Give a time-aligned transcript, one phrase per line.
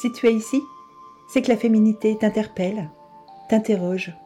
[0.00, 0.62] Si tu es ici,
[1.28, 2.88] c'est que la féminité t'interpelle,
[3.50, 4.16] t'interroge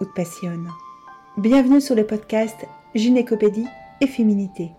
[0.00, 0.70] ou te passionne.
[1.36, 2.54] Bienvenue sur le podcast
[2.94, 3.66] Gynécopédie
[4.00, 4.70] et Féminité.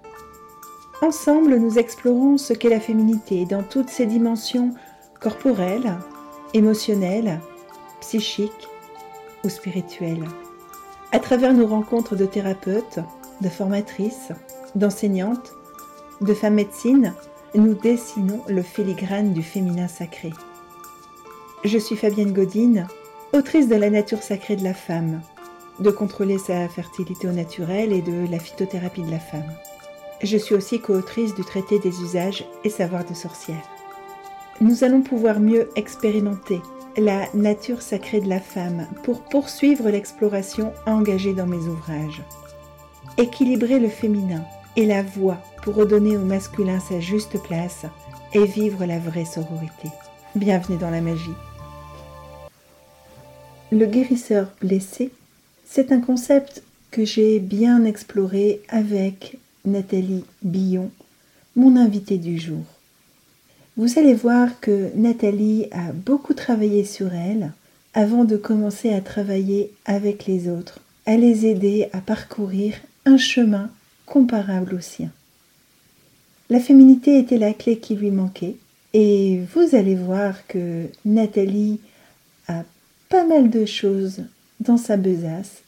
[1.01, 4.73] Ensemble, nous explorons ce qu'est la féminité dans toutes ses dimensions
[5.19, 5.97] corporelles,
[6.53, 7.41] émotionnelles,
[7.99, 8.69] psychiques
[9.43, 10.23] ou spirituelles.
[11.11, 12.99] À travers nos rencontres de thérapeutes,
[13.41, 14.31] de formatrices,
[14.73, 15.51] d'enseignantes,
[16.21, 17.13] de femmes médecines,
[17.57, 20.31] nous dessinons le filigrane du féminin sacré.
[21.63, 22.87] Je suis Fabienne Godine,
[23.33, 25.21] autrice de La nature sacrée de la femme,
[25.79, 29.51] de contrôler sa fertilité au naturel et de la phytothérapie de la femme.
[30.21, 33.69] Je suis aussi co-autrice du traité des usages et savoirs de sorcière.
[34.61, 36.61] Nous allons pouvoir mieux expérimenter
[36.97, 42.23] la nature sacrée de la femme pour poursuivre l'exploration engagée dans mes ouvrages.
[43.17, 44.43] Équilibrer le féminin
[44.83, 47.85] la voix pour redonner au masculin sa juste place
[48.33, 49.87] et vivre la vraie sororité.
[50.35, 51.31] Bienvenue dans la magie.
[53.71, 55.11] Le guérisseur blessé,
[55.65, 60.91] c'est un concept que j'ai bien exploré avec Nathalie Billon,
[61.55, 62.63] mon invitée du jour.
[63.77, 67.51] Vous allez voir que Nathalie a beaucoup travaillé sur elle
[67.93, 73.69] avant de commencer à travailler avec les autres, à les aider à parcourir un chemin
[74.05, 75.11] comparable au sien.
[76.49, 78.57] La féminité était la clé qui lui manquait
[78.93, 81.79] et vous allez voir que Nathalie
[82.47, 82.63] a
[83.09, 84.23] pas mal de choses
[84.59, 85.63] dans sa besace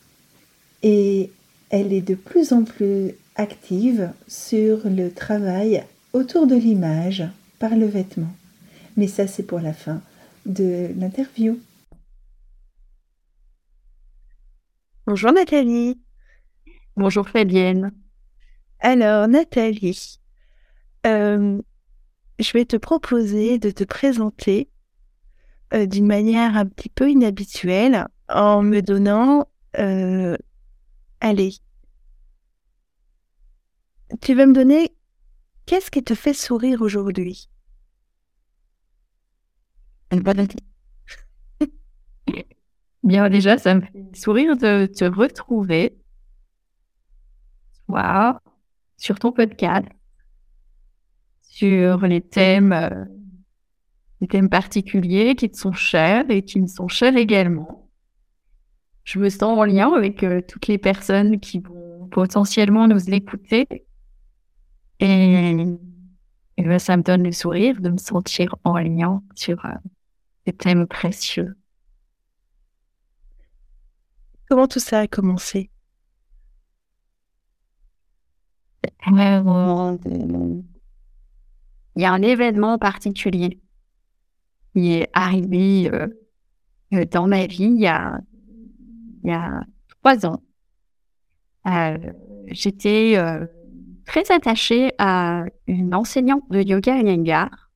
[0.83, 1.31] et
[1.69, 7.23] elle est de plus en plus active sur le travail autour de l'image
[7.59, 8.33] par le vêtement.
[8.95, 10.01] Mais ça, c'est pour la fin
[10.45, 11.59] de l'interview.
[15.05, 15.99] Bonjour Nathalie.
[16.95, 17.91] Bonjour Fabienne.
[18.79, 20.19] Alors Nathalie,
[21.05, 21.61] euh,
[22.39, 24.69] je vais te proposer de te présenter
[25.73, 29.47] euh, d'une manière un petit peu inhabituelle en me donnant,
[29.79, 30.37] euh,
[31.21, 31.55] allez,
[34.21, 34.93] tu vas me donner
[35.65, 37.49] qu'est-ce qui te fait sourire aujourd'hui?
[43.03, 45.97] Bien déjà, ça me fait sourire de te retrouver.
[47.87, 48.39] Wow,
[48.97, 49.87] sur ton podcast
[51.57, 53.05] sur les thèmes, euh,
[54.21, 57.89] les thèmes particuliers qui te sont chers et qui me sont chers également.
[59.05, 63.65] Je me sens en lien avec euh, toutes les personnes qui vont potentiellement nous écouter.
[64.99, 65.65] Et,
[66.59, 69.69] ben, ça me donne le sourire de me sentir en lien sur euh,
[70.45, 71.57] ces thèmes précieux.
[74.47, 75.71] Comment tout ça a commencé?
[81.95, 83.59] Il y a un événement particulier
[84.73, 86.07] qui est arrivé euh,
[86.93, 88.19] euh, dans ma vie il y a,
[89.23, 89.63] il y a
[90.01, 90.41] trois ans.
[91.67, 91.97] Euh,
[92.47, 93.17] J'étais
[94.05, 97.71] très attachée à une enseignante de yoga Iyengar.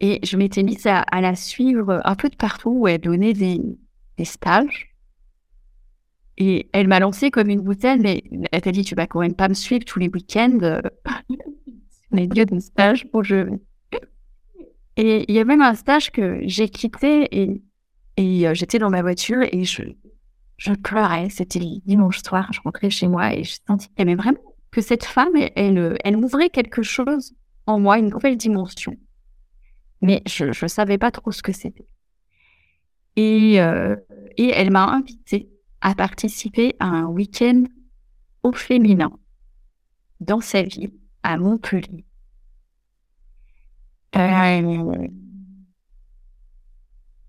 [0.00, 3.32] Et je m'étais mise à, à, la suivre un peu de partout où elle donnait
[3.32, 3.60] des,
[4.18, 4.93] des stages.
[6.36, 9.34] Et elle m'a lancé comme une bouteille, mais elle t'a dit, tu vas quand même
[9.34, 10.80] pas me suivre tous les week-ends
[12.12, 13.48] les lieux de stage pour je.
[14.96, 17.62] Et il y a même un stage que j'ai quitté et,
[18.16, 19.82] et euh, j'étais dans ma voiture et je,
[20.56, 21.28] je pleurais.
[21.30, 23.56] C'était dimanche soir, je rentrais chez moi et je
[23.98, 24.38] y avait vraiment
[24.70, 27.34] que cette femme, elle, elle, m'ouvrait quelque chose
[27.66, 28.96] en moi, une nouvelle dimension.
[30.00, 31.86] Mais je ne savais pas trop ce que c'était.
[33.16, 33.96] Et, euh,
[34.36, 35.48] et elle m'a invitée
[35.84, 37.64] à participer à un week-end
[38.42, 39.12] au féminin
[40.18, 42.06] dans sa ville à Montpellier.
[44.16, 45.08] Euh,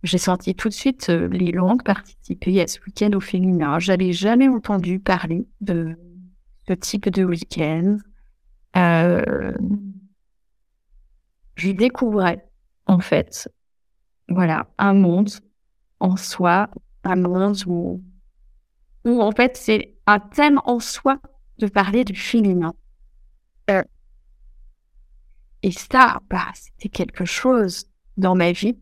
[0.03, 3.77] j'ai senti tout de suite euh, les langues participer à ce week-end au féminin.
[3.79, 5.97] J'avais jamais entendu parler de
[6.67, 7.97] ce type de week-end.
[8.77, 9.51] Euh,
[11.55, 12.47] je découvrais,
[12.85, 13.51] en fait,
[14.29, 15.31] voilà, un monde
[15.99, 16.69] en soi,
[17.03, 18.01] un monde où,
[19.05, 21.19] où en fait, c'est un thème en soi
[21.59, 22.73] de parler du féminin.
[23.69, 23.83] Euh,
[25.63, 27.85] et ça, bah, c'était quelque chose
[28.17, 28.77] dans ma vie.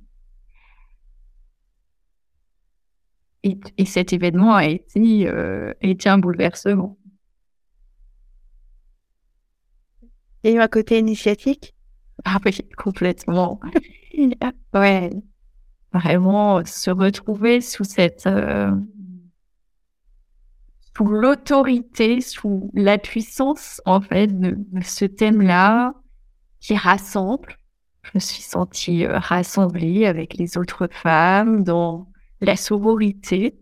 [3.44, 6.98] Et, et cet événement a été, euh, été un bouleversement.
[10.44, 11.74] Il y a eu un côté initiatique?
[12.26, 13.60] Ah oui, complètement.
[14.74, 15.10] ouais.
[15.94, 18.26] Vraiment, se retrouver sous cette...
[18.28, 18.72] Euh,
[20.96, 25.94] sous l'autorité, sous la puissance, en fait, de, ce thème-là,
[26.60, 27.58] qui rassemble
[28.04, 32.08] je me suis sentie euh, rassemblée avec les autres femmes dans
[32.42, 33.58] la sororité.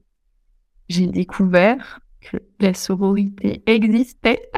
[0.90, 4.50] J'ai découvert que la sororité existait.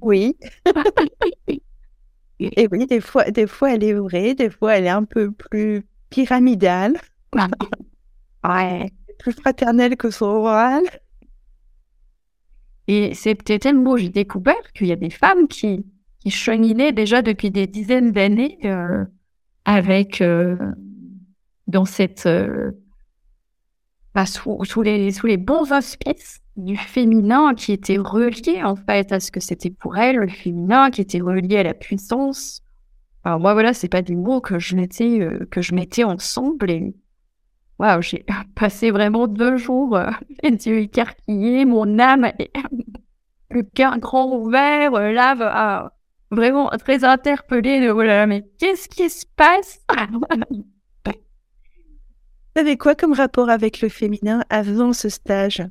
[0.00, 0.36] Oui.
[2.40, 5.32] Et oui, des fois, des fois, elle est vraie, des fois, elle est un peu
[5.32, 7.00] plus pyramidale.
[8.44, 8.92] ouais.
[9.18, 10.84] Plus fraternelle que sororale.
[12.88, 15.84] Et peut-être beau, j'ai découvert qu'il y a des femmes qui,
[16.26, 19.02] cheminaient déjà depuis des dizaines d'années euh,
[19.64, 20.56] avec, euh,
[21.66, 22.72] dans cette, euh,
[24.14, 29.40] bah, sous, les, bons auspices du féminin qui était relié en fait à ce que
[29.40, 32.62] c'était pour elle, le féminin qui était relié à la puissance.
[33.24, 36.92] Alors moi voilà, c'est pas des mots que je mettais que je mettais ensemble
[37.78, 40.10] waouh, j'ai passé vraiment deux jours euh,
[40.42, 42.30] les yeux écarquillés, mon âme
[43.50, 45.92] le cœur grand ouvert, euh, là
[46.30, 49.80] vraiment très interpellée de voilà, mais qu'est-ce qui se passe?
[52.54, 55.62] T'avais quoi comme rapport avec le féminin avant ce stage?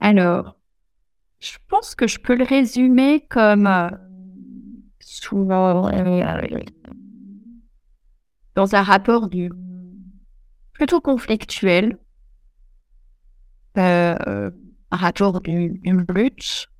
[0.00, 0.56] Alors,
[1.40, 3.88] je pense que je peux le résumer comme euh,
[5.00, 6.64] souvent euh,
[8.54, 9.50] dans un rapport du
[10.80, 11.98] plutôt conflictuel,
[13.76, 14.50] euh,
[14.90, 16.70] un rapport d'une lutte.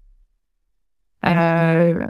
[1.23, 2.07] je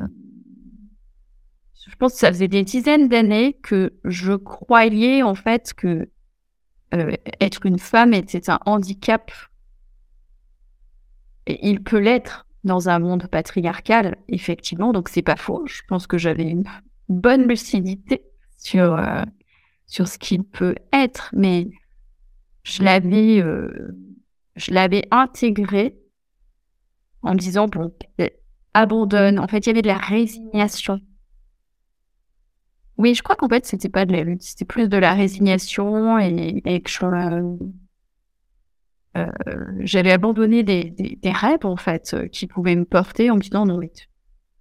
[1.99, 6.09] pense que ça faisait des dizaines d'années que je croyais en fait que
[7.41, 9.33] être une femme était un handicap.
[11.49, 15.67] Il peut l'être dans un monde patriarcal, effectivement, donc c'est pas faux.
[15.67, 16.63] Je pense que j'avais une
[17.09, 18.23] bonne lucidité
[18.59, 19.25] sur, euh,
[19.89, 21.67] sur ce qu'il peut être, mais
[22.63, 23.97] je l'avais, euh,
[24.57, 25.97] je l'avais intégré
[27.23, 27.93] en disant, bon,
[28.75, 29.39] abandonne.
[29.39, 31.01] En fait, il y avait de la résignation.
[32.99, 36.19] Oui, je crois qu'en fait, c'était pas de la lutte, c'était plus de la résignation
[36.19, 36.99] et, que je,
[39.17, 39.27] euh,
[39.81, 43.67] j'avais abandonné des, des, rêves en fait euh, qui pouvaient me porter en me disant
[43.67, 43.91] non mais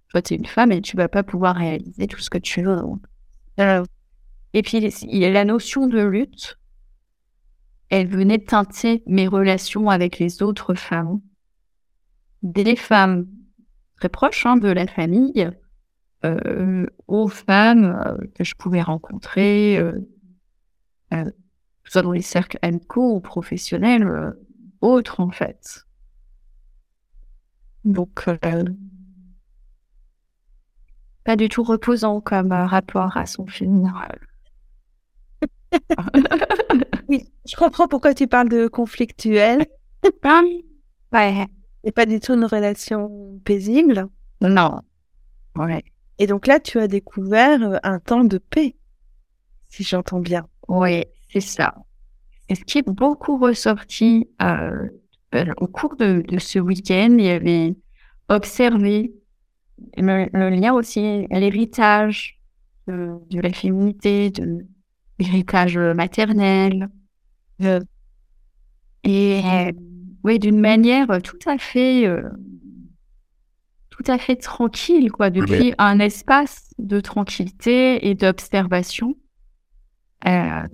[0.08, 2.62] toi tu es une femme et tu vas pas pouvoir réaliser tout ce que tu
[2.62, 2.80] veux.
[3.60, 3.84] Euh,
[4.52, 6.58] et puis il y a la notion de lutte.
[7.90, 11.20] Elle venait teinter mes relations avec les autres femmes,
[12.42, 13.26] des femmes
[13.96, 15.50] très proches hein, de la famille,
[16.24, 21.30] euh, aux femmes que je pouvais rencontrer, euh,
[21.84, 24.30] soit dans les cercles amicaux ou professionnels, euh,
[24.80, 25.84] autres en fait.
[27.84, 28.64] Donc, euh,
[31.24, 33.92] pas du tout reposant comme euh, rapport à son film.
[37.08, 39.66] Oui, je comprends pourquoi tu parles de conflictuel.
[41.12, 41.46] ouais.
[41.82, 44.08] Et pas du tout une relation paisible.
[44.42, 44.80] Non.
[45.56, 45.82] Ouais.
[46.18, 48.76] Et donc là, tu as découvert un temps de paix,
[49.68, 50.46] si j'entends bien.
[50.68, 51.74] Oui, c'est ça.
[52.50, 54.88] Et ce qui est beaucoup ressorti euh,
[55.34, 57.74] euh, au cours de, ce week-end, il y avait
[58.28, 59.14] observé
[59.96, 62.40] le, lien aussi à l'héritage
[62.86, 64.66] de, la féminité, de
[65.20, 66.88] l'héritage maternel.
[67.62, 67.80] Euh,
[69.04, 69.42] et
[70.24, 72.06] oui, d'une manière tout à fait
[73.90, 79.14] tout à fait tranquille, quoi, depuis un espace de tranquillité et d'observation.
[80.26, 80.66] Euh,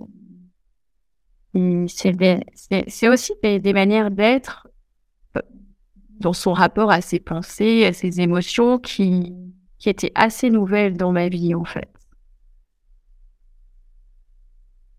[1.87, 4.67] c'est aussi des, manières d'être
[5.35, 5.41] euh,
[6.19, 9.33] dans son rapport à ses pensées, à ses émotions qui,
[9.77, 11.89] qui étaient assez nouvelles dans ma vie, en fait.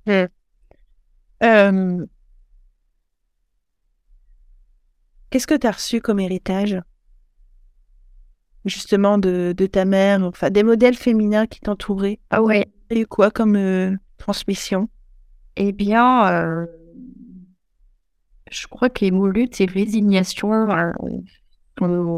[0.08, 2.06] Euh,
[5.30, 6.80] qu'est-ce que tu as reçu comme héritage?
[8.64, 12.18] Justement de, de, ta mère, enfin des modèles féminins qui t'entouraient.
[12.30, 12.66] Ah ouais.
[12.90, 14.88] Et quoi comme euh, transmission?
[15.56, 16.66] Eh bien, euh,
[18.50, 20.92] je crois que les mots lutte et résignation euh,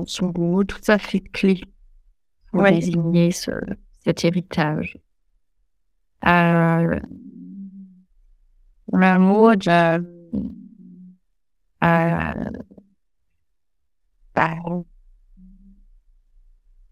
[0.07, 1.63] sont, des mots tout à fait clés
[2.51, 4.99] pour résigner cet héritage.
[8.93, 10.05] Mot de,
[11.83, 12.51] euh,
[14.35, 14.57] bah,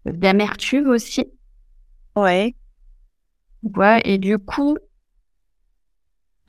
[0.05, 1.25] d'amertume aussi.
[2.15, 2.55] Ouais.
[3.63, 4.77] Ouais, et du coup,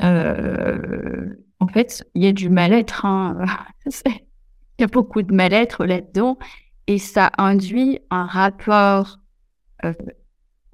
[0.02, 3.04] euh, en fait, il y a du mal-être.
[3.04, 3.44] Hein.
[4.06, 6.38] il y a beaucoup de mal-être là-dedans.
[6.86, 9.18] Et ça induit un rapport
[9.84, 9.92] euh,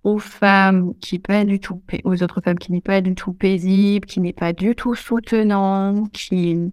[0.07, 4.07] aux femmes qui pas du tout, aux autres femmes qui n'est pas du tout paisible,
[4.07, 6.73] qui n'est pas du tout soutenant, qui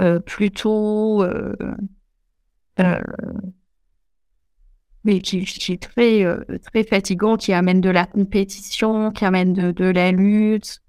[0.00, 1.24] euh, plutôt
[5.08, 5.38] mais qui,
[5.72, 10.80] est très, euh, très fatigant, qui amène de la compétition, qui amène de, la lutte,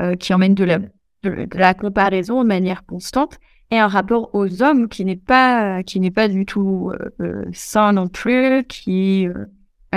[0.00, 0.78] euh, qui amène de la,
[1.24, 3.38] de, la comparaison de manière constante,
[3.72, 7.92] et un rapport aux hommes qui n'est pas, qui n'est pas du tout euh, sain
[7.94, 9.26] non plus, qui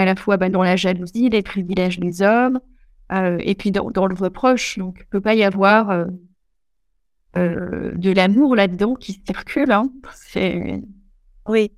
[0.02, 2.60] à la fois bah, dans la jalousie, les privilèges des hommes,
[3.12, 4.78] et puis dans, dans, le reproche.
[4.78, 6.08] Donc, il peut pas y avoir
[7.36, 9.72] de l'amour là-dedans qui circule.
[9.72, 9.90] Hein.
[10.14, 10.82] C'est...
[11.48, 11.72] Oui,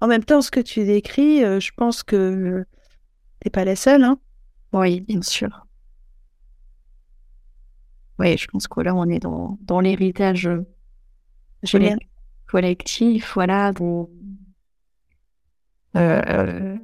[0.00, 2.64] en même temps, ce que tu décris, euh, je pense que
[3.40, 4.18] t'es pas la seule, hein
[4.72, 5.66] Oui, bien sûr.
[8.18, 10.66] Oui, je pense que là, on est dans, dans l'héritage euh,
[12.46, 13.72] collectif, voilà,
[15.96, 16.76] euh,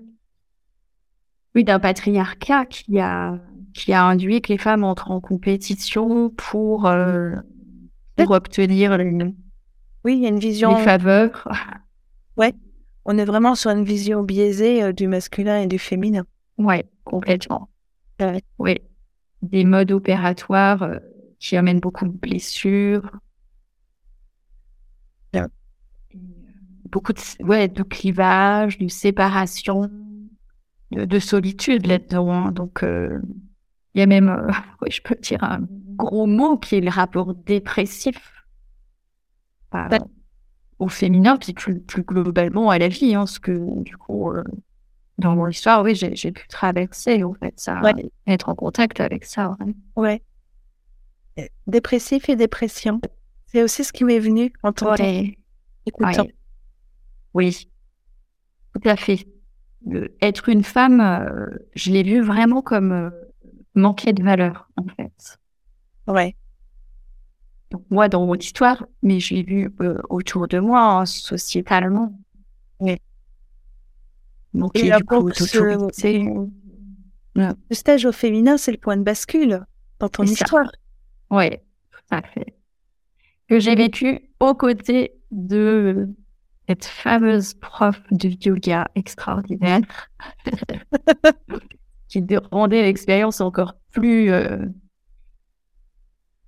[1.57, 3.41] oui, d'un patriarcat qui a,
[3.75, 6.89] qui a induit que les femmes entrent en compétition pour,
[8.17, 8.97] pour obtenir
[10.07, 10.77] oui, il y a une vision.
[10.77, 11.49] les faveurs.
[12.37, 12.53] Ouais,
[13.07, 16.27] on est vraiment sur une vision biaisée euh, du masculin et du féminin.
[16.59, 17.71] Ouais, complètement.
[18.59, 18.79] oui.
[19.41, 20.99] Des modes opératoires euh,
[21.39, 23.11] qui amènent beaucoup de blessures.
[26.91, 29.91] Beaucoup de, ouais, de clivage, de séparation,
[30.91, 32.51] de, solitude là-dedans.
[32.51, 33.21] Donc, euh,
[33.95, 34.51] il y a même,
[34.83, 35.61] oui, je peux dire un
[35.97, 38.33] gros mot qui est le rapport dépressif
[40.79, 43.15] au féminin, puis plus, plus, globalement à la vie.
[43.15, 44.45] Hein, parce que du coup, euh,
[45.19, 47.81] dans mon histoire, oui, j'ai pu traverser en fait ça,
[48.27, 49.57] être en contact avec ça.
[49.97, 50.23] Ouais.
[51.67, 53.01] Dépressif et dépression.
[53.47, 56.27] C'est aussi ce qui m'est venu en tant qu'écoutant.
[57.35, 57.69] Oui,
[58.75, 59.27] tout à fait.
[60.21, 63.11] Être une femme, euh, je l'ai vu vraiment comme euh,
[63.75, 65.39] manquer de valeur, en fait.
[66.07, 66.37] Ouais
[67.91, 72.19] moi, dans mon histoire, mais j'ai vu euh, autour de moi, hein, sociétalement.
[72.81, 72.97] Oui.
[74.55, 75.59] Donc, et du coup, ce...
[77.35, 79.65] le stage au féminin, c'est le point de bascule
[79.99, 80.71] dans ton histoire.
[81.31, 82.55] Oui, tout à fait.
[83.49, 86.09] Que j'ai vécu aux côtés de
[86.69, 89.81] cette fameuse prof de yoga extraordinaire
[92.09, 94.65] qui rendait l'expérience encore plus euh,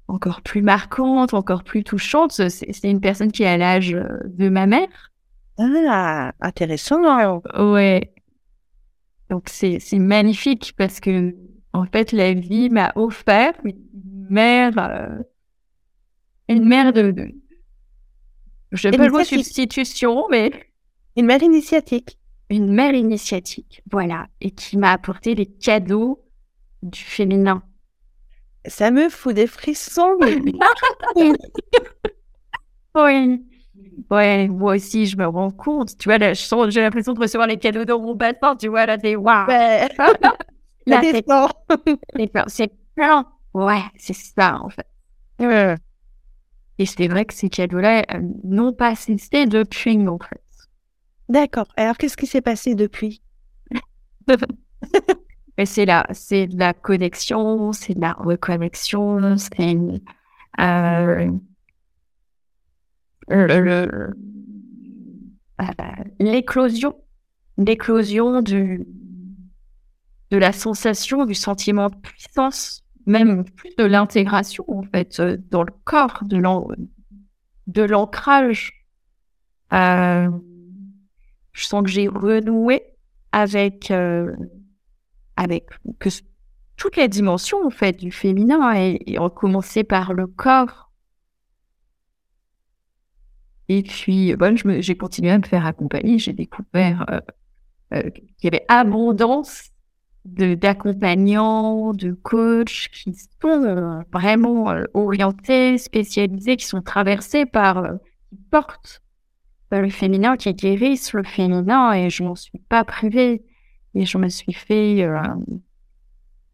[0.08, 2.32] encore plus marquante, encore plus touchante.
[2.32, 5.12] C'est une personne qui a l'âge euh, de ma mère.
[5.58, 7.42] Ah, intéressant.
[7.58, 8.12] Ouais.
[9.28, 11.36] Donc c'est magnifique parce que
[11.74, 13.76] en fait la vie m'a offert une
[14.30, 15.22] mère, euh,
[16.48, 17.34] une mère de, de
[18.72, 20.50] je sais pas le mot substitution, mais
[21.16, 22.18] une mère initiatique.
[22.50, 26.24] Une mère initiatique, voilà, et qui m'a apporté les cadeaux
[26.82, 27.62] du féminin
[28.68, 30.16] ça me fout des frissons.
[30.20, 30.54] oui.
[34.10, 35.96] Ouais, moi aussi, je me rends compte.
[35.98, 38.56] Tu vois, là, j'ai l'impression de recevoir les cadeaux dans mon bâton.
[38.56, 39.46] Tu vois, là, t'es waouh.
[39.46, 39.88] Ouais.
[40.86, 41.24] là, c'est
[42.48, 43.26] C'est plein.
[43.54, 44.86] Ouais, c'est ça, en fait.
[46.78, 50.42] Et c'est vrai que ces cadeaux-là euh, n'ont pas cessé depuis, en fait.
[51.28, 51.66] D'accord.
[51.76, 53.22] Alors, qu'est-ce qui s'est passé depuis?
[55.64, 59.76] C'est là, c'est de la connexion, c'est de la reconnexion, c'est
[60.60, 61.30] euh,
[63.32, 64.10] euh,
[66.20, 66.94] l'éclosion,
[67.56, 68.86] l'éclosion de
[70.30, 75.62] de la sensation, du sentiment de puissance, même plus de l'intégration en fait euh, dans
[75.62, 78.86] le corps, de l'ancrage.
[79.70, 80.30] je
[81.54, 82.82] sens que j'ai renoué
[83.32, 83.92] avec
[85.36, 85.66] avec
[85.98, 86.08] que
[86.76, 90.88] toutes les dimensions en fait du féminin et, et on commençait par le corps.
[93.68, 96.18] Et puis, bon, j'ai continué à me faire accompagner.
[96.18, 97.20] J'ai découvert euh,
[97.94, 99.70] euh, qu'il y avait abondance
[100.54, 107.82] d'accompagnants, de, coachs qui sont euh, vraiment orientés, spécialisés, qui sont traversés par,
[108.30, 109.02] qui portent
[109.70, 111.92] le féminin, qui guérissent le féminin.
[111.92, 113.44] Et je m'en suis pas privée.
[113.94, 115.20] Et je me suis fait, euh,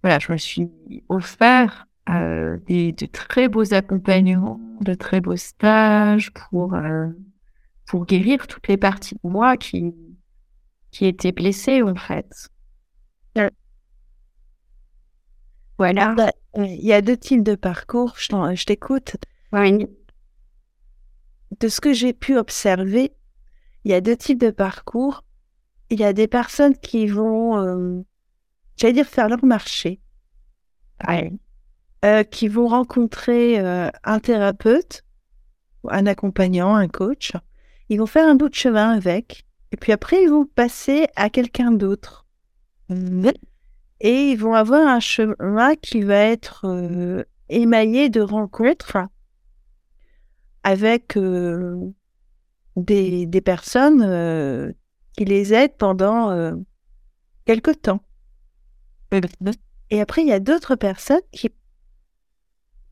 [0.03, 0.71] voilà, je me suis
[1.09, 7.09] offert euh, des, de très beaux accompagnements, de très beaux stages pour euh,
[7.87, 9.95] pour guérir toutes les parties de moi qui
[10.91, 12.51] qui étaient blessées en fait.
[15.79, 16.15] Voilà.
[16.15, 18.15] Bah, il y a deux types de parcours.
[18.17, 19.17] Je t'écoute.
[19.53, 19.87] Oui.
[21.61, 23.13] De ce que j'ai pu observer,
[23.85, 25.23] il y a deux types de parcours
[25.91, 28.03] il y a des personnes qui vont, euh,
[28.77, 30.01] j'allais dire, faire leur marché,
[32.05, 35.05] euh, qui vont rencontrer euh, un thérapeute,
[35.89, 37.33] un accompagnant, un coach.
[37.89, 41.31] Ils vont faire un bout de chemin avec, et puis après, ils vont passer à
[41.31, 42.27] quelqu'un d'autre.
[44.05, 48.99] Et ils vont avoir un chemin qui va être euh, émaillé de rencontres
[50.63, 51.91] avec euh,
[52.77, 54.73] des, des, personnes euh,
[55.17, 56.55] qui les aident pendant
[57.47, 58.03] quelque temps.
[59.89, 61.51] Et après, il y a d'autres personnes qui,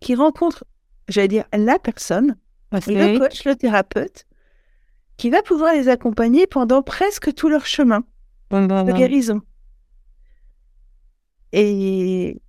[0.00, 0.64] qui rencontrent,
[1.08, 2.38] j'allais dire, la personne,
[2.72, 4.24] le coach, le thérapeute,
[5.18, 8.02] qui va pouvoir les accompagner pendant presque tout leur chemin
[8.50, 9.42] de guérison.
[11.52, 12.40] Et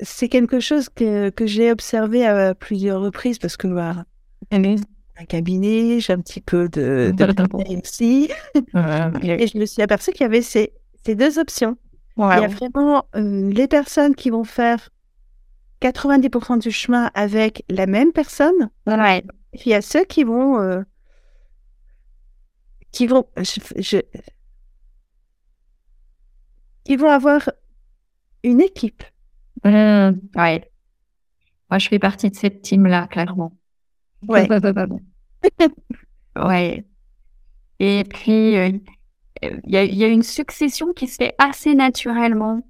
[0.00, 4.04] c'est quelque chose que, que j'ai observé à plusieurs reprises parce que bah,
[4.50, 8.30] un cabinet, j'ai un petit peu de, de aussi.
[8.54, 10.72] et je me suis aperçue qu'il y avait ces,
[11.04, 11.76] ces deux options.
[12.16, 14.90] Il y a vraiment euh, les personnes qui vont faire
[15.82, 18.70] 90% du chemin avec la même personne.
[18.86, 19.24] Ouais.
[19.52, 20.60] Et puis il y a ceux qui vont.
[20.60, 20.82] Euh,
[22.90, 23.26] qui vont.
[23.36, 23.98] Je,
[26.88, 27.50] qui vont avoir
[28.42, 29.04] une équipe.
[29.62, 30.70] Mmh, ouais.
[31.70, 33.52] Moi, je fais partie de cette team-là, clairement.
[34.26, 34.48] Ouais.
[36.36, 36.86] ouais.
[37.78, 38.70] Et puis, euh,
[39.42, 42.62] il y, a, y, a, une succession qui se fait assez naturellement.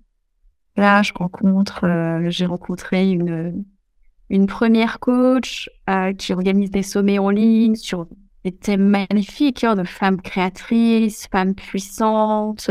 [0.77, 3.65] Là, je rencontre, euh, j'ai rencontré une,
[4.31, 8.09] une première coach euh, qui organise des sommets en ligne sur
[8.45, 12.69] des thèmes magnifiques hein, de femmes créatrices, femmes puissantes.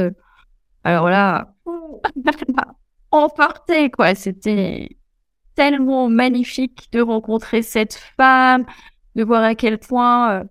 [0.88, 1.54] Alors là,
[3.12, 4.16] emporté quoi.
[4.16, 4.96] C'était
[5.54, 8.66] tellement magnifique de rencontrer cette femme,
[9.16, 10.46] de voir à quel point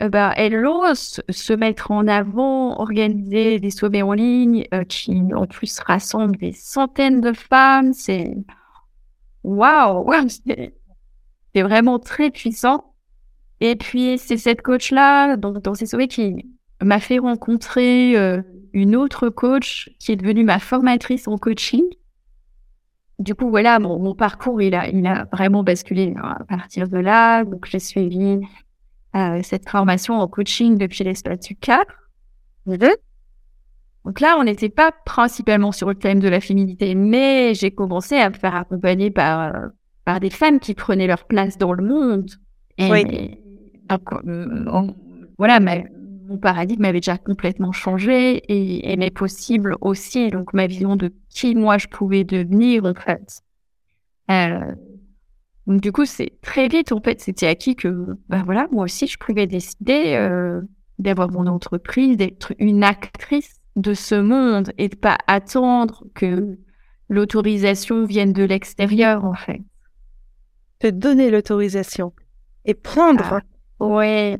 [0.00, 5.24] euh, bah, elle ose se mettre en avant, organiser des sommets en ligne euh, qui
[5.34, 7.92] en plus rassemblent des centaines de femmes.
[7.92, 8.36] C'est
[9.42, 12.94] waouh, wow, c'est vraiment très puissant.
[13.58, 16.46] Et puis c'est cette coach là, donc dans ces sommets, qui
[16.82, 21.84] m'a fait rencontrer euh, une autre coach qui est devenue ma formatrice en coaching.
[23.18, 26.98] Du coup, voilà, mon, mon parcours, il a, il a vraiment basculé à partir de
[26.98, 27.44] là.
[27.44, 28.40] Donc, j'ai suivi
[29.14, 31.84] euh, cette formation en coaching depuis l'espace du 4.
[34.04, 38.16] Donc là, on n'était pas principalement sur le thème de la féminité, mais j'ai commencé
[38.16, 39.52] à me faire accompagner par,
[40.04, 42.30] par des femmes qui prenaient leur place dans le monde.
[42.78, 43.38] Et oui.
[43.92, 44.86] Euh,
[45.36, 45.60] voilà,
[46.30, 50.30] mon paradigme avait déjà complètement changé et, et mes possibles aussi.
[50.30, 53.42] Donc ma vision de qui moi je pouvais devenir, en fait.
[54.30, 54.74] Euh,
[55.66, 59.08] donc du coup, c'est très vite en fait, c'était acquis que ben voilà, moi aussi
[59.08, 60.60] je pouvais décider euh,
[60.98, 66.58] d'avoir mon entreprise, d'être une actrice de ce monde et de pas attendre que
[67.08, 69.62] l'autorisation vienne de l'extérieur en fait.
[70.78, 72.12] Te donner l'autorisation
[72.64, 73.40] et prendre.
[73.80, 74.38] Ah, ouais.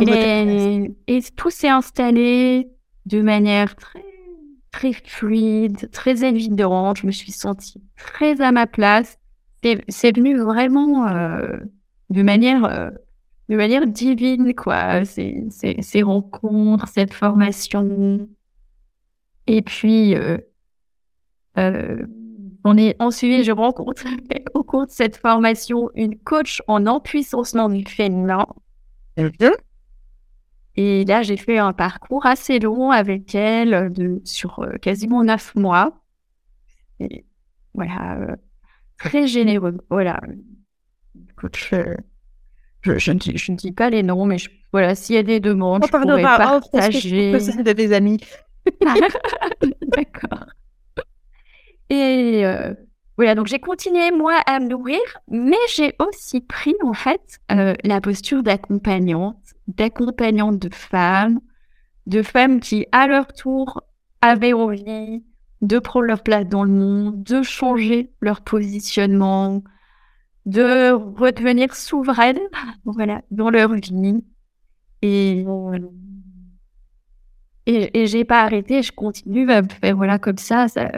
[0.00, 2.68] Et, et, tout s'est installé
[3.06, 4.04] de manière très
[4.76, 6.98] très fluide, très évidente.
[6.98, 9.18] Je me suis sentie très à ma place.
[9.88, 11.56] C'est venu vraiment euh,
[12.10, 12.90] de manière euh,
[13.48, 15.04] de manière divine quoi.
[15.04, 18.28] Ces, ces, ces, rencontres cette formation.
[19.46, 20.38] Et puis euh,
[21.58, 22.06] euh
[22.68, 24.04] on est ensuite je rencontre
[24.54, 28.46] au cours de cette formation une coach en empuissancement du féminin
[30.76, 36.02] et là j'ai fait un parcours assez long avec elle de sur quasiment neuf mois
[37.00, 37.24] et
[37.74, 38.36] voilà
[38.98, 39.78] très généreux.
[39.90, 40.20] Voilà.
[41.30, 41.94] Écoute, je,
[42.82, 44.36] je, je, ne, je, ne, dis pas les noms, mais
[44.72, 47.32] voilà, s'il y a des demandes, oh, je pourrais partager.
[47.34, 48.18] Oh, que de des amis.
[49.82, 50.46] D'accord.
[51.88, 52.74] Et euh,
[53.16, 57.74] voilà, donc j'ai continué moi à me nourrir, mais j'ai aussi pris en fait euh,
[57.84, 61.40] la posture d'accompagnante, d'accompagnante de femmes,
[62.06, 63.82] de femmes qui à leur tour
[64.20, 65.24] avaient envie
[65.62, 69.62] de prendre leur place dans le monde, de changer leur positionnement,
[70.44, 72.38] de redevenir souveraines,
[72.84, 74.24] voilà, dans leur vie.
[75.02, 75.44] Et,
[77.66, 80.68] et, et j'ai pas arrêté, je continue à faire voilà comme ça.
[80.68, 80.90] Ça,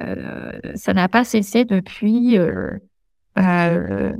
[0.75, 2.39] ça n'a pas cessé depuis.
[2.39, 2.79] Euh,
[3.39, 4.13] euh,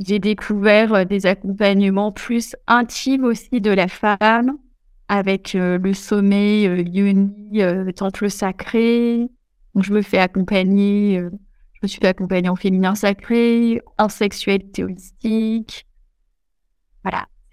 [0.00, 4.58] j'ai découvert des accompagnements plus intimes aussi de la femme,
[5.08, 7.60] avec euh, le sommet euh, Yoni,
[7.94, 9.28] temple sacré,
[9.76, 11.30] je me fais accompagner, euh,
[11.74, 15.86] je me suis fait accompagner en féminin sacré, en sexualité holistique.
[17.04, 17.26] Voilà.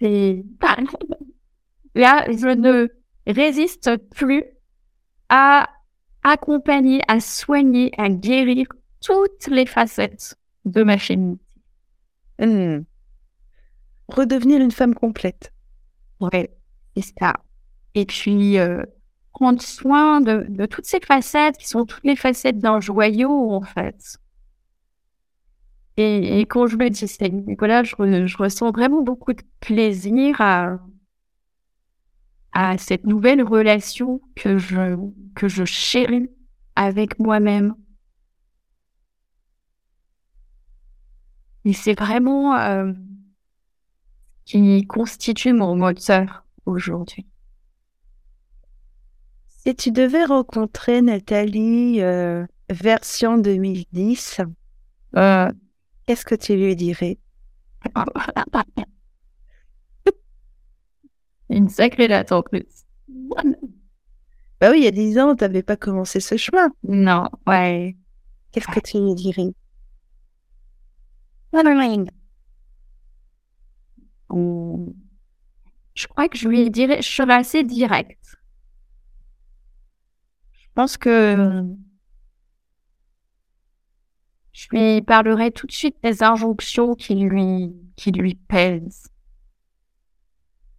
[1.94, 2.88] Là, je ne
[3.26, 4.44] résiste plus
[5.28, 5.68] à
[6.22, 8.66] accompagner, à soigner, à guérir
[9.00, 11.45] toutes les facettes de ma féminité.
[12.38, 12.80] Hmm.
[14.08, 15.52] Redevenir une femme complète.
[16.20, 16.50] Ouais,
[16.96, 17.34] C'est ça.
[17.94, 18.82] Et puis, euh,
[19.32, 24.18] prendre soin de, toutes ces facettes qui sont toutes les facettes d'un joyau, en fait.
[25.98, 27.94] Et, quand je me dis ça, Nicolas, je,
[28.26, 30.78] je, ressens vraiment beaucoup de plaisir à,
[32.52, 34.96] à cette nouvelle relation que je,
[35.34, 36.30] que je chéris
[36.74, 37.74] avec moi-même.
[41.66, 42.92] Et c'est vraiment euh,
[44.44, 47.26] qui constitue mon moteur aujourd'hui.
[49.48, 54.42] Si tu devais rencontrer Nathalie euh, version 2010,
[55.16, 55.50] euh,
[56.06, 57.18] qu'est-ce que tu lui dirais?
[61.50, 62.86] Une sacrée date en plus.
[64.60, 66.68] Bah oui, il y a dix ans, tu n'avais pas commencé ce chemin.
[66.84, 67.96] Non, ouais.
[68.52, 69.52] Qu'est-ce que tu lui dirais?
[75.94, 78.36] Je crois que je lui dirais, je serais assez direct.
[80.52, 81.64] Je pense que
[84.52, 89.08] je lui parlerai tout de suite des injonctions qui lui, qui lui pèsent.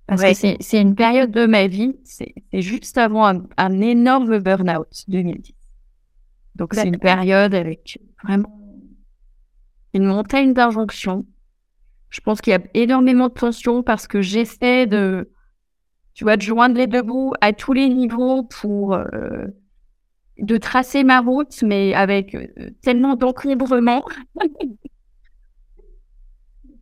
[0.06, 5.04] Parce que c'est une période de ma vie, c'est juste avant un, un énorme burn-out
[5.08, 5.54] 2010.
[6.56, 8.67] Donc c'est une période avec vraiment
[9.94, 11.26] une montagne d'injonctions.
[12.10, 15.30] Je pense qu'il y a énormément de tensions parce que j'essaie de,
[16.14, 19.46] tu vois, de joindre les deux bouts à tous les niveaux pour euh,
[20.40, 22.48] de tracer ma route, mais avec euh,
[22.82, 24.04] tellement d'encombrement.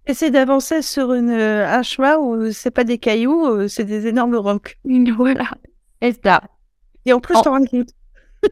[0.07, 4.35] Essayer d'avancer sur une, euh, un chemin où c'est pas des cailloux, c'est des énormes
[4.35, 4.77] rocs.
[5.17, 5.49] Voilà,
[6.01, 6.43] c'est ça.
[7.05, 7.41] Et en plus, en...
[7.41, 7.59] t'en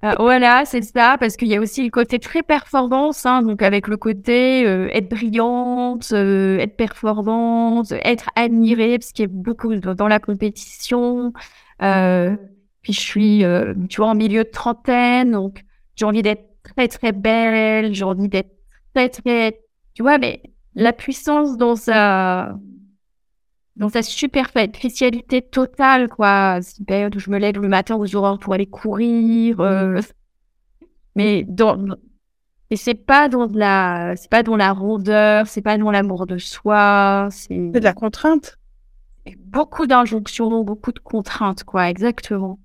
[0.04, 3.62] euh, voilà, c'est ça, parce qu'il y a aussi le côté très performance, hein, donc
[3.62, 9.32] avec le côté euh, être brillante, euh, être performante, être admirée, parce qu'il y a
[9.32, 11.34] beaucoup dans la compétition.
[11.80, 13.44] puis je suis,
[13.90, 15.64] tu vois, en milieu de trentaine, donc
[15.96, 18.52] j'ai envie d'être très très belle, j'ai envie d'être
[18.94, 19.60] très très,
[19.94, 20.42] tu vois, mais
[20.76, 22.56] la puissance dans sa
[23.76, 26.60] dans sa superficialité totale, quoi.
[26.62, 29.60] C'est une période où je me lève le matin aux aurores pour aller courir.
[29.60, 30.00] Euh...
[31.16, 31.78] Mais dans,
[32.74, 36.26] et c'est pas dans de la, c'est pas dans la rondeur, c'est pas dans l'amour
[36.26, 38.58] de soi, c'est de la contrainte.
[39.38, 42.58] Beaucoup d'injonctions, beaucoup de contraintes, quoi, exactement.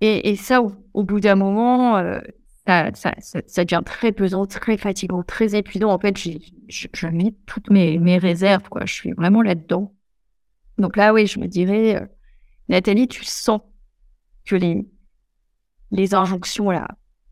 [0.00, 2.18] Et, et ça, au, bout d'un moment, euh,
[2.66, 3.12] ça, ça,
[3.46, 5.90] ça, devient très pesant, très fatigant, très épuisant.
[5.90, 8.86] En fait, je, je mets toutes mes, mes réserves, quoi.
[8.86, 9.92] Je suis vraiment là-dedans.
[10.78, 12.06] Donc là, oui, je me dirais, euh,
[12.68, 13.60] Nathalie, tu sens
[14.44, 14.86] que les,
[15.90, 16.88] les injonctions, là,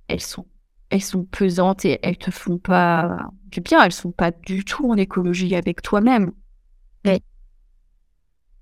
[0.09, 0.46] elles sont,
[0.90, 4.90] elles sont pesantes et elles te font pas du bien, elles sont pas du tout
[4.90, 6.33] en écologie avec toi-même.
[7.04, 7.22] Et,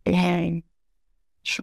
[0.07, 0.65] et
[1.45, 1.61] je,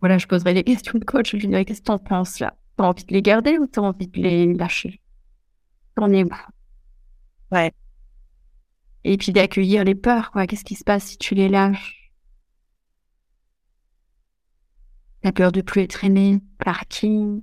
[0.00, 2.56] voilà, je poserai des questions de coach, je lui dirais, qu'est-ce que t'en penses là?
[2.76, 5.00] T'as envie de les garder ou t'as envie de les lâcher?
[5.96, 6.30] T'en es où?
[7.50, 7.72] Ouais.
[9.04, 10.46] Et puis d'accueillir les peurs, quoi.
[10.48, 12.03] Qu'est-ce qui se passe si tu les lâches?
[15.24, 17.42] La peur de plus être aimé par qui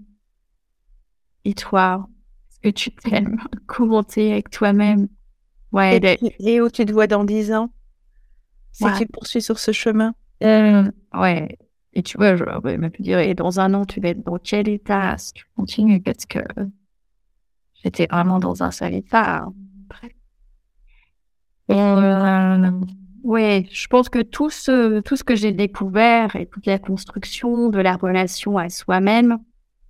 [1.46, 2.08] Et toi?
[2.48, 5.08] Est-ce que tu t'aimes Commenter avec toi-même?
[5.72, 6.00] Ouais.
[6.40, 7.74] Et, où tu te vois dans dix ans?
[8.72, 10.14] Si tu poursuis sur ce chemin?
[10.44, 11.58] Euh, Ouais.
[11.94, 14.38] Et tu vois, je vais même dire, et dans un an, tu vas être dans
[14.38, 15.18] quel état?
[15.18, 16.40] Si tu continues Parce que
[17.84, 19.48] j'étais vraiment dans un sale état.
[19.90, 20.16] Après.
[21.72, 22.72] Euh,
[23.24, 27.70] oui, je pense que tout ce, tout ce que j'ai découvert et toute la construction
[27.70, 29.38] de la relation à soi-même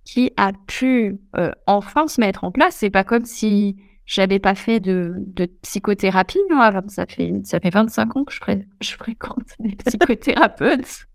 [0.04, 4.54] qui a pu euh, enfin se mettre en place, c'est pas comme si j'avais pas
[4.54, 6.40] fait de, de psychothérapie.
[6.50, 8.40] Hein, ça fait ça fait 25 ans que je,
[8.80, 11.06] je fréquente des psychothérapeutes.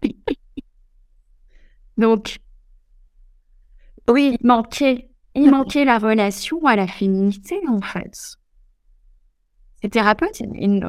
[1.97, 2.39] Donc
[4.09, 8.37] oui, il manquait il manquait la relation à la féminité en fait.
[9.81, 10.83] Ces thérapeutes, ils,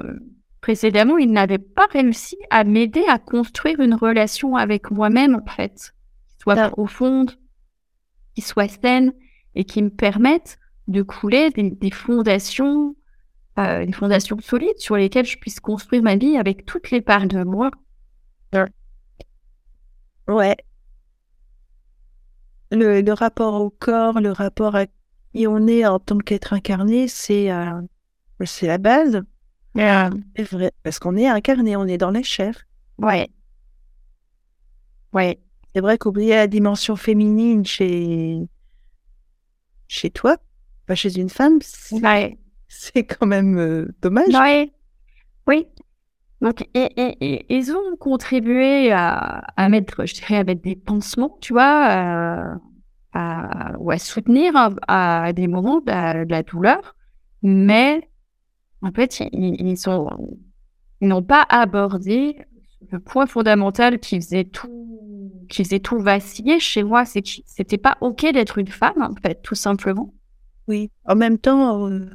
[0.68, 5.94] précédemment, il n'avait pas réussi à m'aider à construire une relation avec moi-même, en fait,
[6.28, 7.30] qui soit profonde,
[8.34, 9.14] qui soit saine
[9.54, 12.94] et qui me permette de couler des, fondations,
[13.58, 17.26] euh, des fondations solides sur lesquelles je puisse construire ma vie avec toutes les parts
[17.26, 17.70] de moi.
[20.28, 20.56] Ouais.
[22.70, 24.84] Le, le rapport au corps, le rapport à
[25.32, 27.80] qui on est en tant qu'être incarné, c'est euh,
[28.44, 29.22] c'est la base.
[29.76, 32.64] C'est vrai, parce qu'on est incarné, on est dans les chairs.
[32.98, 33.28] Ouais.
[35.12, 35.38] Ouais.
[35.74, 38.48] C'est vrai qu'oublier la dimension féminine chez
[39.86, 40.36] chez toi,
[40.86, 44.34] pas chez une femme, c'est quand même euh, dommage.
[44.34, 44.72] Ouais.
[45.46, 45.66] Oui.
[46.40, 51.52] Donc, et, ils ont contribué à, à, mettre, je dirais, à mettre des pansements, tu
[51.52, 52.54] vois, euh,
[53.12, 54.52] à, ou à soutenir
[54.86, 56.94] à, des moments de la, douleur.
[57.42, 58.08] Mais,
[58.82, 60.08] en fait, ils, sont,
[61.00, 62.36] ils n'ont pas abordé
[62.90, 67.78] le point fondamental qui faisait tout, qui faisait tout vaciller chez moi, c'est que c'était
[67.78, 70.14] pas OK d'être une femme, en fait, tout simplement.
[70.68, 70.90] Oui.
[71.06, 72.06] En même temps, euh,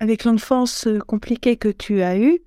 [0.00, 2.40] avec l'enfance euh, compliquée que tu as eue,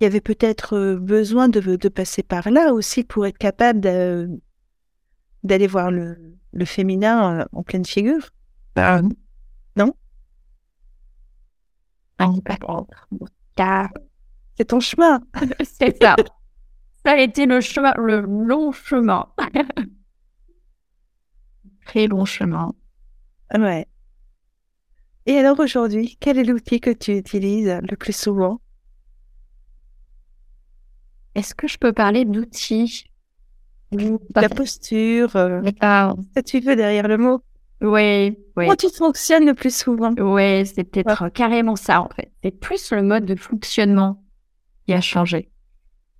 [0.00, 3.80] il y avait peut-être euh, besoin de, de, passer par là aussi pour être capable
[3.80, 6.16] d'aller voir le,
[6.52, 8.30] le, féminin en pleine figure.
[8.76, 9.10] Ben, non
[14.56, 15.20] C'est ton chemin.
[15.64, 16.16] C'est ça.
[17.04, 19.26] Ça a été le chemin, le long chemin.
[21.86, 22.74] Très long chemin.
[23.54, 23.86] Ouais.
[25.26, 28.60] Et alors aujourd'hui, quel est l'outil que tu utilises le plus souvent?
[31.34, 33.04] Est-ce que je peux parler d'outils?
[34.36, 37.42] La posture, euh, que tu veux derrière le mot
[37.80, 38.66] Oui, oui.
[38.66, 40.12] Comment tu fonctionnes le plus souvent?
[40.18, 42.30] Oui, c'est peut-être carrément ça en fait.
[42.42, 44.22] C'est plus le mode de fonctionnement
[44.86, 45.50] qui a changé.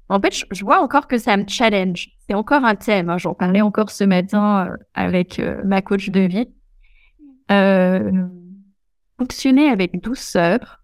[0.08, 2.08] En fait, je, vois encore que ça me challenge.
[2.26, 3.10] C'est encore un thème.
[3.10, 3.18] Hein.
[3.18, 6.48] J'en parlais encore ce matin euh, avec euh, ma coach de vie.
[7.52, 8.10] Euh,
[9.18, 10.82] fonctionner avec douceur,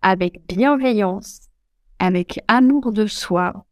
[0.00, 1.48] avec bienveillance,
[1.98, 3.66] avec amour de soi,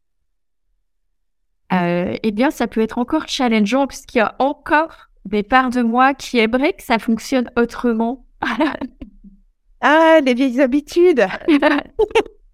[1.73, 5.83] euh, eh bien, ça peut être encore challengeant puisqu'il y a encore des parts de
[5.83, 8.27] moi qui aimeraient que ça fonctionne autrement?
[9.81, 11.27] ah, les vieilles habitudes.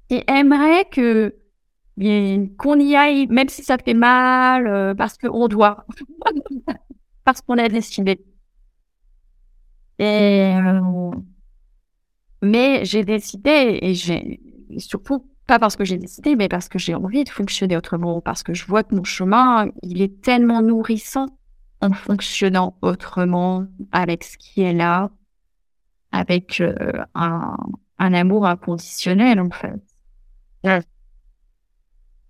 [0.08, 1.34] qui aimeraient que
[2.58, 5.86] qu'on y aille, même si ça fait mal, euh, parce qu'on doit,
[7.24, 8.24] parce qu'on a décidé.
[10.00, 11.10] Et, euh,
[12.42, 14.40] mais j'ai décidé, et j'ai
[14.78, 18.42] surtout pas parce que j'ai décidé, mais parce que j'ai envie de fonctionner autrement, parce
[18.42, 21.28] que je vois que mon chemin, il est tellement nourrissant
[21.84, 25.10] en fonctionnant autrement avec ce qui est là,
[26.12, 26.74] avec euh,
[27.14, 27.56] un,
[27.98, 30.82] un, amour inconditionnel en fait.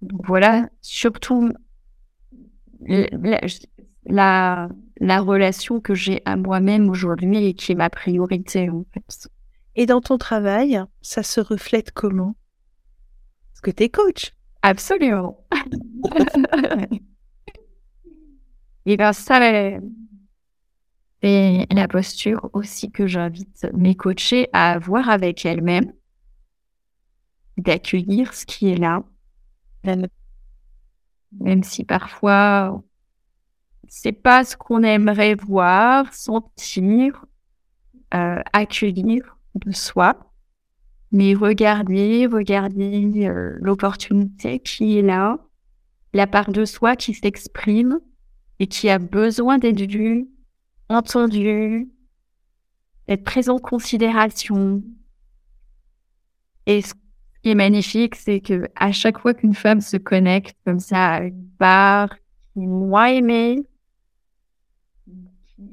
[0.02, 1.52] Donc voilà, surtout
[4.06, 4.68] la,
[5.00, 9.28] la relation que j'ai à moi-même aujourd'hui et qui est ma priorité en fait.
[9.76, 12.34] Et dans ton travail, ça se reflète comment?
[13.52, 15.46] Est-ce que tu es coach Absolument.
[18.87, 19.40] et bien ça,
[21.23, 25.92] c'est la posture aussi que j'invite mes coachés à avoir avec elles-mêmes,
[27.57, 29.03] d'accueillir ce qui est là,
[29.85, 32.83] même si parfois
[33.88, 37.25] c'est pas ce qu'on aimerait voir, sentir,
[38.12, 40.33] euh, accueillir de soi,
[41.12, 45.38] mais regarder, regarder euh, l'opportunité qui est là,
[46.12, 48.01] la part de soi qui s'exprime
[48.58, 50.28] et qui a besoin d'être vue,
[50.88, 51.88] entendue,
[53.08, 54.82] d'être prise en considération.
[56.66, 56.94] Et ce
[57.42, 61.20] qui est magnifique, c'est que à chaque fois qu'une femme se connecte comme ça à
[61.22, 62.10] une part
[62.54, 62.66] qui
[63.10, 63.66] aimé,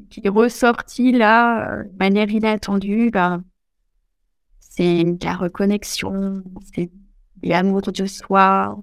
[0.09, 3.43] qui est ressorti là de manière inattendue, ben,
[4.59, 6.91] c'est la reconnexion, c'est
[7.43, 8.81] l'amour de soi,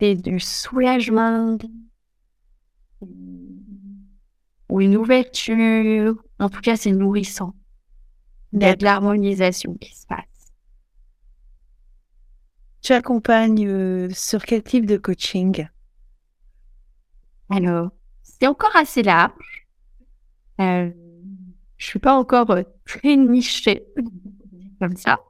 [0.00, 1.58] c'est du soulagement,
[4.68, 6.14] ou une ouverture.
[6.38, 7.54] En tout cas, c'est nourrissant.
[8.52, 10.52] Il y a de l'harmonisation qui se passe.
[12.82, 15.66] Tu accompagnes euh, sur quel type de coaching?
[17.48, 17.90] Alors,
[18.22, 19.68] c'est encore assez large.
[20.60, 20.90] Euh,
[21.76, 23.86] je suis pas encore euh, très nichée
[24.80, 25.20] comme ça.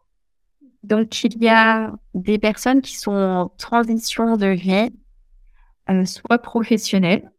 [0.83, 4.91] Donc, il y a des personnes qui sont en transition de vie,
[5.91, 7.31] euh, soit professionnelle,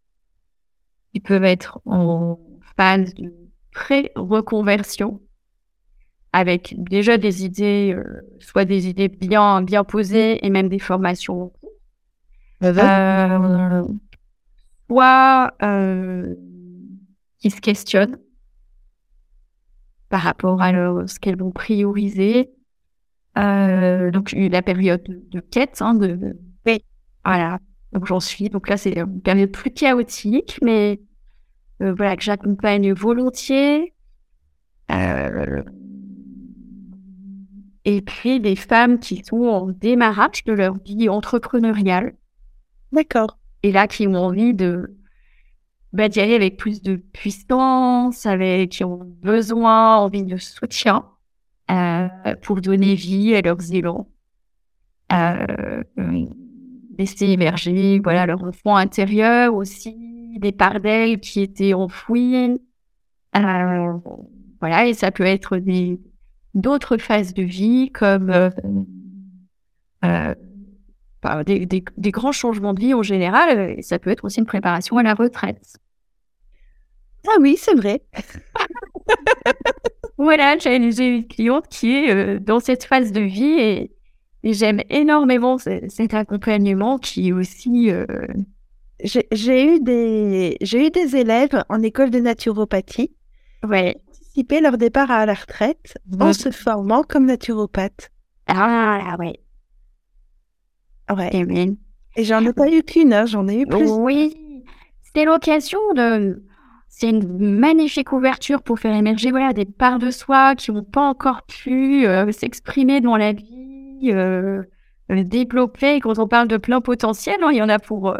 [1.13, 2.39] qui peuvent être en
[2.75, 3.33] phase de
[3.71, 5.21] pré-reconversion,
[6.31, 11.51] avec déjà des idées, euh, soit des idées bien, bien posées et même des formations.
[12.63, 13.83] Euh,
[14.89, 16.35] soit euh,
[17.39, 18.17] qui se questionnent
[20.09, 20.71] par rapport à
[21.07, 22.51] ce qu'elles vont prioriser.
[23.37, 26.83] Euh, donc la période de, quête, hein, de, oui.
[27.25, 27.59] voilà.
[27.93, 28.49] Donc j'en suis.
[28.49, 31.01] Donc là c'est une période plus chaotique, mais
[31.81, 33.93] euh, voilà que j'accompagne volontiers.
[34.91, 35.63] Euh,
[37.85, 42.15] et puis des femmes qui sont en démarrage de leur vie entrepreneuriale.
[42.91, 43.37] D'accord.
[43.63, 44.95] Et là qui ont envie de
[45.93, 51.05] bah, d'y aller avec plus de puissance, avec qui ont besoin, envie de soutien
[51.69, 52.07] euh,
[52.41, 54.07] pour donner vie à leurs élans.
[55.11, 55.83] euh,
[56.97, 59.95] laisser émerger voilà leur enfant intérieur aussi,
[60.37, 62.59] des parts d'elles qui étaient enfouies.
[63.35, 63.93] Euh,
[64.59, 65.99] voilà, et ça peut être des
[66.53, 68.49] d'autres phases de vie comme euh,
[70.05, 70.35] euh,
[71.21, 73.75] bah, des, des, des, grands changements de vie en général.
[73.77, 75.77] Et ça peut être aussi une préparation à la retraite.
[77.27, 78.03] Ah oui, c'est vrai.
[80.17, 83.91] voilà, j'ai une cliente qui est euh, dans cette phase de vie et, et
[84.51, 87.89] j'aime énormément cet accompagnement qui est aussi.
[87.89, 88.05] Euh,
[88.99, 93.11] j'ai eu des j'ai eu des élèves en école de naturopathie.
[93.67, 93.95] Ouais.
[94.05, 98.09] Participer leur départ à la retraite en se formant comme naturopathe.
[98.47, 99.39] Ah ouais.
[101.15, 101.29] Ouais.
[101.33, 101.75] Et,
[102.15, 103.89] et j'en ai pas eu qu'une, hein, j'en ai eu plus.
[103.89, 104.35] Oui.
[105.03, 106.43] C'était l'occasion de
[106.95, 111.01] c'est une magnifique ouverture pour faire émerger voilà, des parts de soi qui n'ont pas
[111.01, 113.72] encore pu euh, s'exprimer dans la vie,
[114.11, 114.63] euh,
[115.11, 115.99] euh, développer.
[115.99, 118.15] Quand on parle de plein potentiel, hein, il y en a pour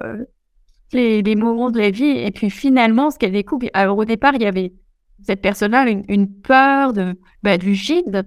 [0.92, 2.06] les, les, moments de la vie.
[2.06, 4.74] Et puis finalement, ce qu'elle découvre, alors au départ, il y avait
[5.22, 8.24] cette personne-là une, une, peur de, bah, du vide.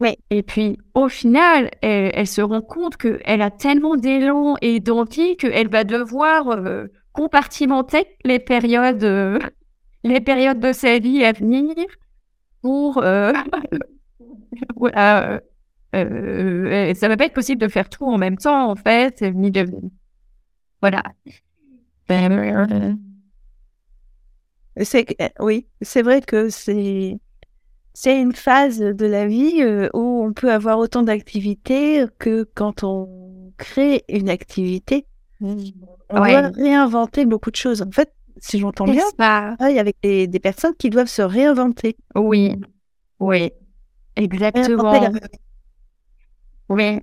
[0.00, 0.16] Oui.
[0.30, 5.36] Et puis au final, elle, elle se rend compte qu'elle a tellement d'élan et d'envie
[5.36, 6.60] qu'elle va devoir
[7.12, 9.40] compartimenter les périodes
[10.04, 11.74] les périodes de sa vie à venir
[12.62, 13.32] pour euh,
[14.76, 15.40] voilà
[15.94, 19.22] euh, euh, ça va pas être possible de faire tout en même temps en fait
[19.22, 19.66] ni de
[20.82, 21.02] voilà.
[24.80, 27.18] C'est oui c'est vrai que c'est
[27.94, 33.52] c'est une phase de la vie où on peut avoir autant d'activités que quand on
[33.56, 35.06] crée une activité.
[35.40, 35.56] On
[36.10, 37.82] doit réinventer beaucoup de choses.
[37.82, 41.96] En fait si j'entends bien, travaille avec des, des, personnes qui doivent se réinventer.
[42.14, 42.54] Oui,
[43.20, 43.50] oui,
[44.16, 45.10] exactement.
[46.68, 47.00] Oui.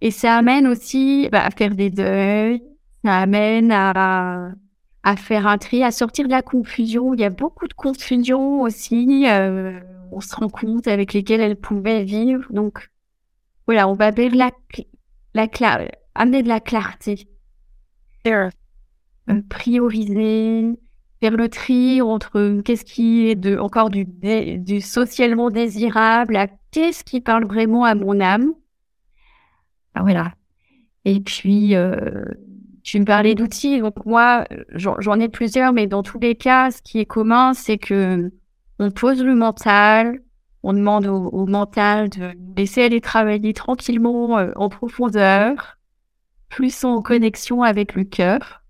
[0.00, 2.62] Et ça amène aussi bah, à faire des deuils,
[3.04, 4.52] ça amène à,
[5.02, 7.14] à faire un tri, à sortir de la confusion.
[7.14, 9.26] Il y a beaucoup de confusion aussi.
[9.26, 9.80] Euh,
[10.12, 12.44] on se rend compte avec lesquelles elles pouvaient vivre.
[12.50, 12.90] Donc,
[13.66, 14.50] voilà, on va vers la,
[15.34, 15.48] la,
[16.14, 17.26] amener de la clarté
[19.48, 20.78] prioriser,
[21.20, 27.04] faire le tri entre qu'est-ce qui est de, encore du, du socialement désirable à qu'est-ce
[27.04, 28.52] qui parle vraiment à mon âme.
[29.98, 30.34] Voilà.
[31.06, 32.22] Et puis, euh,
[32.82, 33.80] tu me parlais d'outils.
[33.80, 37.78] Donc moi, j'en ai plusieurs, mais dans tous les cas, ce qui est commun, c'est
[37.78, 38.30] que
[38.78, 40.20] on pose le mental,
[40.62, 45.78] on demande au, mental de laisser aller travailler tranquillement euh, en profondeur,
[46.50, 48.64] plus en connexion avec le cœur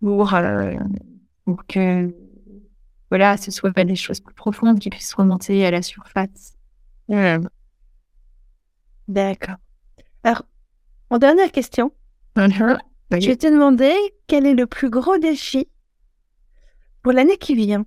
[0.00, 0.74] pour, euh,
[1.44, 2.14] pour que
[3.10, 6.54] voilà, ce soit des choses plus profondes qui puissent remonter à la surface.
[9.08, 9.56] D'accord.
[10.22, 10.42] Alors,
[11.10, 11.92] en dernière question,
[12.36, 12.78] uh-huh.
[13.12, 13.94] je vais te demander
[14.26, 15.68] quel est le plus gros défi
[17.02, 17.84] pour l'année qui vient.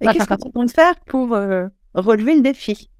[0.00, 2.90] Et qu'est-ce que tu comptes faire pour euh, relever le défi?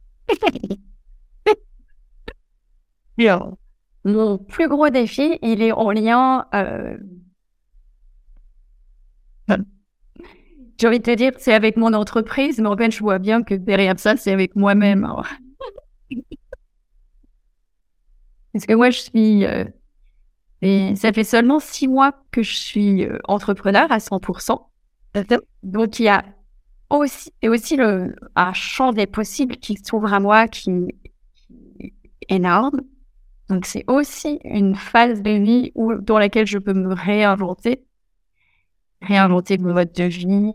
[3.19, 3.57] Alors,
[4.05, 6.97] mon plus gros défi, il est en lien euh,
[10.79, 13.43] J'ai envie de te dire, c'est avec mon entreprise, mais en fait, je vois bien
[13.43, 15.07] que derrière ça, c'est avec moi-même.
[18.53, 19.45] Parce que moi, je suis.
[19.45, 19.65] Euh,
[20.61, 24.61] et ça fait seulement six mois que je suis euh, entrepreneur à 100%.
[25.63, 26.25] Donc, il y a
[26.91, 30.71] aussi, et aussi le, un champ des possibles qui s'ouvre à moi qui,
[31.81, 31.93] est
[32.29, 32.83] énorme.
[33.49, 37.85] Donc, c'est aussi une phase de vie où, dans laquelle je peux me réinventer
[39.03, 40.53] réinventer mon mode de vie.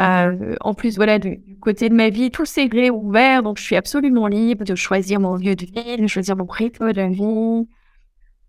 [0.00, 3.76] Euh, en plus, voilà, du, côté de ma vie, tout s'est réouvert, donc je suis
[3.76, 7.68] absolument libre de choisir mon lieu de vie, de choisir mon rythme de vie.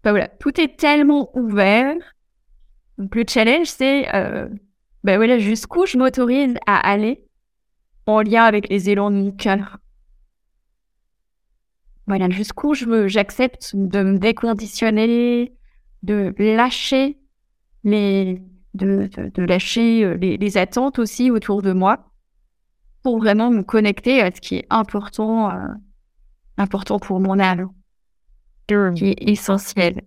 [0.03, 1.95] Ben voilà, tout est tellement ouvert.
[2.97, 4.47] Donc le challenge, c'est, euh,
[5.03, 7.25] ben voilà, jusqu'où je m'autorise à aller
[8.05, 9.77] en lien avec les élans de mon cœur.
[12.07, 12.73] Voilà, jusqu'où
[13.07, 15.53] j'accepte de me déconditionner,
[16.03, 17.17] de lâcher
[17.83, 18.41] les,
[18.73, 22.11] de, de, lâcher euh, les, les, attentes aussi autour de moi
[23.03, 25.67] pour vraiment me connecter à ce qui est important, euh,
[26.57, 27.69] important pour mon âme,
[28.67, 30.01] qui est essentiel.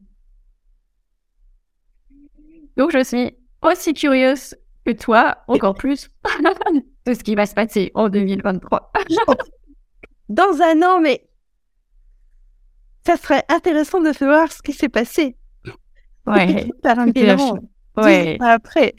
[2.76, 4.54] Donc, je suis aussi curieuse
[4.84, 6.10] que toi, encore plus,
[7.06, 8.92] de ce qui va se passer en 2023.
[10.28, 11.28] Dans un an, mais
[13.06, 15.36] ça serait intéressant de voir ce qui s'est passé.
[16.26, 16.68] Ouais.
[16.82, 17.10] Par un
[17.96, 18.36] Ouais.
[18.40, 18.94] Après.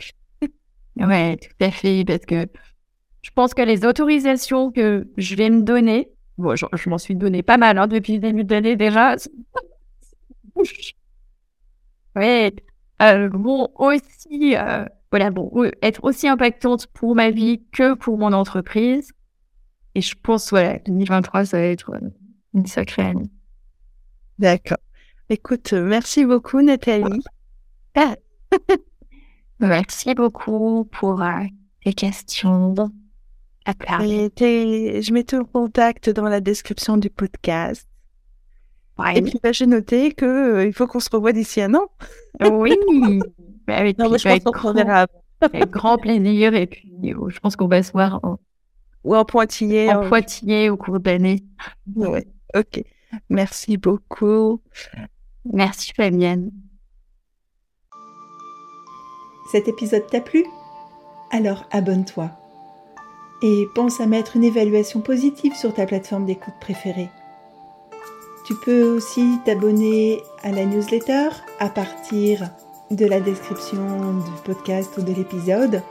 [0.98, 2.48] Ouais, tout à fait, parce que
[3.22, 7.44] je pense que les autorisations que je vais me donner bon, je, m'en suis donné
[7.44, 9.16] pas mal hein, depuis le début de l'année déjà.
[12.16, 12.52] oui.
[13.02, 18.32] Euh, bon, aussi, euh, voilà, bon, être aussi impactante pour ma vie que pour mon
[18.34, 19.12] entreprise.
[19.96, 22.10] Et je pense, voilà, 2023, ça va être euh,
[22.54, 23.30] une sacrée année.
[24.40, 24.78] D'accord.
[25.30, 27.22] Écoute, merci beaucoup, Nathalie.
[27.96, 28.16] Ah.
[29.60, 31.24] merci beaucoup pour
[31.84, 32.76] tes questions.
[33.66, 37.88] je mets tout le contact dans la description du podcast.
[39.16, 41.88] Et puis, bah, j'ai noté qu'il euh, faut qu'on se revoie d'ici un an.
[42.50, 42.78] oui,
[43.68, 45.08] avec, non, je pense qu'on verra.
[45.42, 46.54] Avec grand plaisir.
[46.54, 48.40] Et puis, euh, je pense qu'on va se voir en,
[49.04, 49.94] ou en pointillé.
[49.94, 51.44] En, pointillé au cours d'année.
[51.96, 52.26] Ouais,
[52.56, 52.84] ok.
[53.30, 54.62] Merci beaucoup.
[55.46, 56.52] Merci Fabienne.
[59.56, 60.44] Cet épisode t'a plu?
[61.32, 62.30] Alors abonne-toi.
[63.42, 67.08] Et pense à mettre une évaluation positive sur ta plateforme d'écoute préférée.
[68.46, 71.30] Tu peux aussi t'abonner à la newsletter
[71.60, 72.50] à partir
[72.92, 75.82] de la description du podcast ou de l'épisode.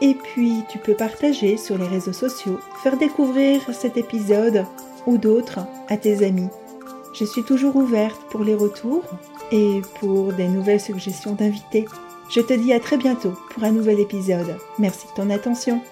[0.00, 4.66] Et puis tu peux partager sur les réseaux sociaux, faire découvrir cet épisode
[5.06, 6.48] ou d'autres à tes amis.
[7.14, 9.04] Je suis toujours ouverte pour les retours
[9.52, 11.86] et pour des nouvelles suggestions d'invités.
[12.34, 14.56] Je te dis à très bientôt pour un nouvel épisode.
[14.78, 15.82] Merci de ton attention.